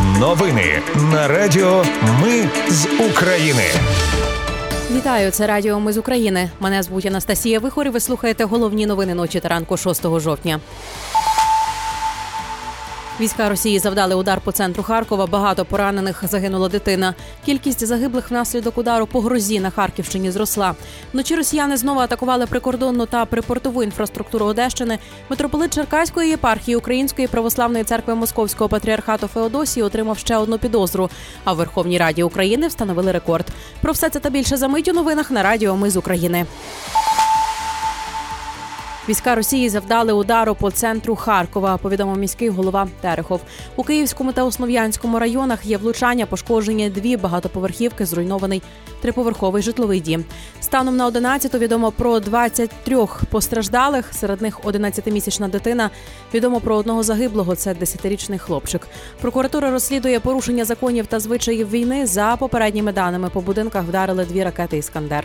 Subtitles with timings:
[0.00, 1.84] Новини на Радіо
[2.22, 3.62] Ми з України.
[4.90, 6.50] Вітаю, це Радіо Ми з України.
[6.60, 10.60] Мене звуть Анастасія Вихор і Ви слухаєте головні новини ночі та ранку 6 жовтня.
[13.22, 15.26] Війська Росії завдали удар по центру Харкова.
[15.26, 17.14] Багато поранених загинула дитина.
[17.44, 20.74] Кількість загиблих внаслідок удару по грозі на Харківщині зросла.
[21.12, 24.98] Вночі росіяни знову атакували прикордонну та припортову інфраструктуру Одещини.
[25.28, 31.10] Митрополит Черкаської єпархії Української православної церкви Московського патріархату Феодосії отримав ще одну підозру.
[31.44, 33.46] А в Верховній Раді України встановили рекорд.
[33.80, 36.46] Про все це та більше за мить у новинах на Радіо Ми з України.
[39.12, 41.76] Війська Росії завдали удару по центру Харкова.
[41.76, 43.40] Повідомив міський голова Терехов.
[43.76, 48.62] У Київському та Основ'янському районах є влучання, пошкоджені дві багатоповерхівки, зруйнований
[49.00, 50.24] триповерховий житловий дім.
[50.60, 54.14] Станом на 11 відомо про 23 постраждалих.
[54.14, 55.90] Серед них 11-місячна дитина.
[56.34, 57.56] Відомо про одного загиблого.
[57.56, 58.88] Це 10-річний хлопчик.
[59.20, 62.06] Прокуратура розслідує порушення законів та звичаїв війни.
[62.06, 65.24] За попередніми даними по будинках вдарили дві ракети Іскандер.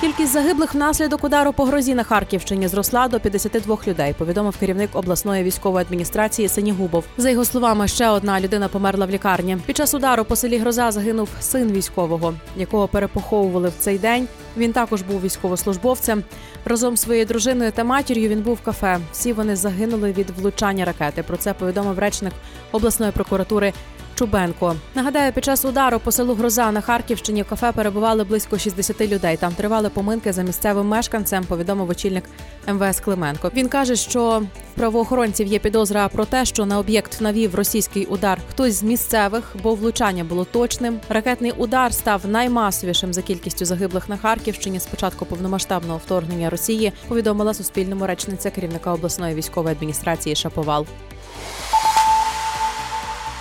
[0.00, 4.14] Кількість загиблих внаслідок удару по грозі на Харківщині зросла до 52 людей.
[4.18, 7.04] Повідомив керівник обласної військової адміністрації Синігубов.
[7.16, 9.58] За його словами, ще одна людина померла в лікарні.
[9.66, 14.28] Під час удару по селі Гроза загинув син військового, якого перепоховували в цей день.
[14.56, 16.24] Він також був військовослужбовцем.
[16.64, 18.98] Разом з своєю дружиною та матір'ю він був в кафе.
[19.12, 21.22] Всі вони загинули від влучання ракети.
[21.22, 22.32] Про це повідомив речник
[22.72, 23.72] обласної прокуратури
[24.18, 24.76] Чубенко.
[24.94, 29.36] Нагадаю, під час удару по селу Гроза на Харківщині кафе перебували близько 60 людей.
[29.36, 31.44] Там тривали поминки за місцевим мешканцем.
[31.44, 32.24] Повідомив очільник
[32.68, 33.50] МВС Клименко.
[33.54, 34.42] Він каже, що
[34.74, 39.56] в правоохоронців є підозра про те, що на об'єкт навів російський удар хтось з місцевих,
[39.62, 41.00] бо влучання було точним.
[41.08, 46.92] Ракетний удар став наймасовішим за кількістю загиблих на Харківщині з початку повномасштабного вторгнення Росії.
[47.08, 50.86] Повідомила Суспільному речниця керівника обласної військової адміністрації Шаповал.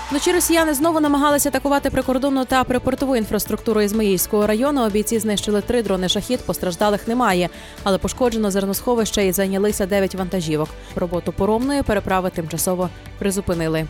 [0.09, 4.89] Вночі росіяни знову намагалися атакувати прикордонну та припортову інфраструктуру Ізмаїльського району.
[4.89, 6.39] Бійці знищили три дрони шахід.
[6.39, 7.49] Постраждалих немає,
[7.83, 10.69] але пошкоджено зерносховище і зайнялися дев'ять вантажівок.
[10.95, 12.89] Роботу поромної переправи тимчасово
[13.19, 13.87] призупинили.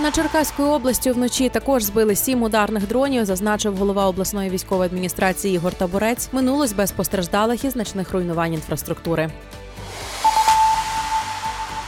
[0.00, 5.72] На Черкаською областю вночі також збили сім ударних дронів, зазначив голова обласної військової адміністрації Ігор
[5.74, 6.28] Таборець.
[6.32, 9.30] Минулось без постраждалих і значних руйнувань інфраструктури.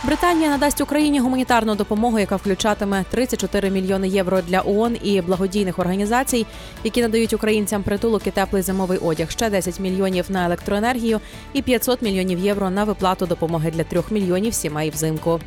[0.05, 6.47] Британія надасть Україні гуманітарну допомогу, яка включатиме 34 мільйони євро для ООН і благодійних організацій,
[6.85, 9.31] які надають українцям притулок і теплий зимовий одяг.
[9.31, 11.21] Ще 10 мільйонів на електроенергію
[11.53, 15.41] і 500 мільйонів євро на виплату допомоги для трьох мільйонів сімей взимку.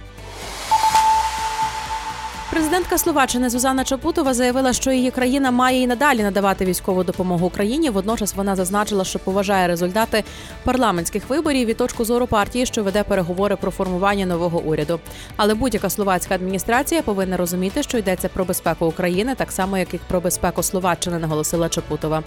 [2.53, 7.89] Президентка Словаччини Зузана Чапутова заявила, що її країна має і надалі надавати військову допомогу Україні.
[7.89, 10.23] Водночас вона зазначила, що поважає результати
[10.63, 14.99] парламентських виборів і точку зору партії, що веде переговори про формування нового уряду.
[15.35, 19.99] Але будь-яка словацька адміністрація повинна розуміти, що йдеться про безпеку України, так само як і
[20.07, 22.23] про безпеку Словаччини, наголосила Чапутова.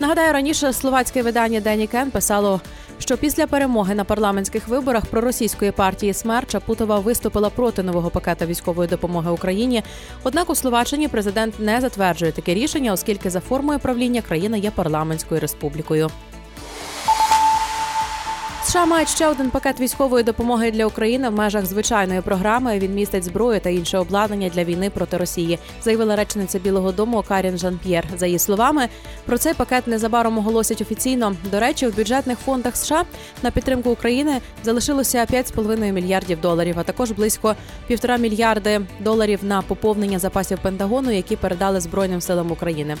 [0.00, 2.60] Нагадаю, раніше словацьке видання Дені Кен писало,
[2.98, 8.88] що після перемоги на парламентських виборах проросійської партії СМЕР Чапутова виступила проти нового пакета військової
[8.88, 9.69] допомоги Україні.
[10.22, 15.40] Однак у Словаччині президент не затверджує таке рішення, оскільки за формою правління країна є парламентською
[15.40, 16.10] республікою.
[18.70, 22.78] США мають ще один пакет військової допомоги для України в межах звичайної програми.
[22.78, 27.58] Він містить зброю та інше обладнання для війни проти Росії, заявила речниця Білого Дому Карін
[27.58, 28.04] Жан П'єр.
[28.16, 28.88] За її словами,
[29.26, 31.36] про цей пакет незабаром оголосять офіційно.
[31.50, 33.04] До речі, в бюджетних фондах США
[33.42, 37.54] на підтримку України залишилося 5,5 мільярдів доларів, а також близько
[37.86, 42.96] півтора мільярди доларів на поповнення запасів Пентагону, які передали Збройним силам України.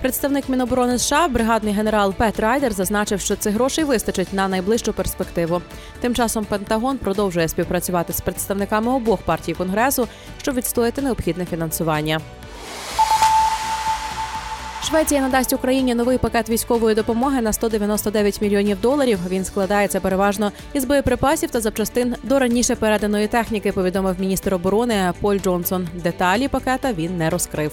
[0.00, 5.62] Представник Міноборони США, бригадний генерал Пет Райдер, зазначив, що цих грошей вистачить на найближчу перспективу.
[6.00, 10.08] Тим часом Пентагон продовжує співпрацювати з представниками обох партій конгресу,
[10.42, 12.20] щоб відстояти необхідне фінансування.
[14.84, 19.18] Швеція надасть Україні новий пакет військової допомоги на 199 мільйонів доларів.
[19.28, 23.72] Він складається переважно із боєприпасів та запчастин до раніше переданої техніки.
[23.72, 25.88] Повідомив міністр оборони Поль Джонсон.
[25.94, 27.72] Деталі пакета він не розкрив.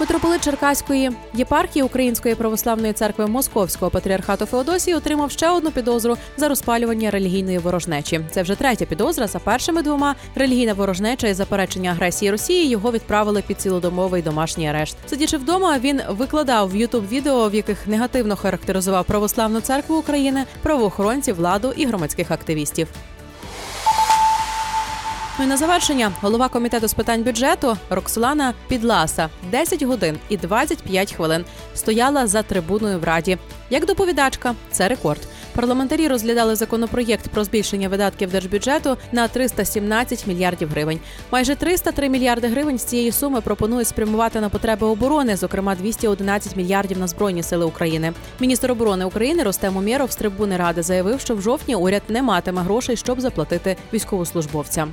[0.00, 7.10] Митрополит Черкаської єпархії Української православної церкви Московського патріархату Феодосії отримав ще одну підозру за розпалювання
[7.10, 8.20] релігійної ворожнечі.
[8.30, 9.26] Це вже третя підозра.
[9.26, 14.96] За першими двома релігійна ворожнеча і заперечення агресії Росії його відправили під цілодомовий домашній арешт.
[15.06, 21.36] Сидячи вдома, він викладав в Ютуб відео, в яких негативно характеризував православну церкву України, правоохоронців,
[21.36, 22.88] владу і громадських активістів.
[25.42, 31.44] І на завершення голова комітету з питань бюджету Роксолана Підласа 10 годин і 25 хвилин
[31.74, 33.38] стояла за трибуною в раді.
[33.70, 35.20] Як доповідачка, це рекорд.
[35.54, 41.00] Парламентарі розглядали законопроєкт про збільшення видатків держбюджету на 317 мільярдів гривень.
[41.30, 46.98] Майже 303 мільярди гривень з цієї суми пропонують спрямувати на потреби оборони, зокрема 211 мільярдів
[46.98, 48.12] на збройні сили України.
[48.40, 52.62] Міністр оборони України Ростем Умєров з трибуни ради заявив, що в жовтні уряд не матиме
[52.62, 54.92] грошей, щоб заплатити військовослужбовцям.